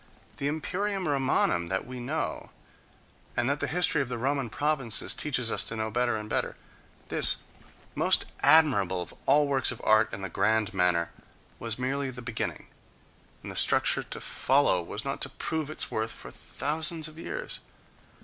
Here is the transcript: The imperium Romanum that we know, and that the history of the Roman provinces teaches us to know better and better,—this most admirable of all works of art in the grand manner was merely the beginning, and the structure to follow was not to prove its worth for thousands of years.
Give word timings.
The 0.37 0.47
imperium 0.47 1.07
Romanum 1.07 1.67
that 1.67 1.85
we 1.85 1.99
know, 1.99 2.49
and 3.37 3.47
that 3.47 3.59
the 3.59 3.67
history 3.67 4.01
of 4.01 4.09
the 4.09 4.17
Roman 4.17 4.49
provinces 4.49 5.13
teaches 5.13 5.51
us 5.51 5.63
to 5.65 5.75
know 5.75 5.91
better 5.91 6.17
and 6.17 6.27
better,—this 6.27 7.43
most 7.93 8.25
admirable 8.39 9.03
of 9.03 9.13
all 9.27 9.47
works 9.47 9.71
of 9.71 9.79
art 9.83 10.11
in 10.11 10.23
the 10.23 10.27
grand 10.27 10.73
manner 10.73 11.11
was 11.59 11.77
merely 11.77 12.09
the 12.09 12.23
beginning, 12.23 12.65
and 13.43 13.51
the 13.51 13.55
structure 13.55 14.01
to 14.01 14.19
follow 14.19 14.81
was 14.81 15.05
not 15.05 15.21
to 15.21 15.29
prove 15.29 15.69
its 15.69 15.91
worth 15.91 16.11
for 16.13 16.31
thousands 16.31 17.07
of 17.07 17.19
years. 17.19 17.59